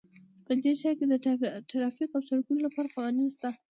[0.45, 1.13] په دې ښار کې د
[1.71, 3.49] ټرافیک او سړکونو لپاره قوانین شته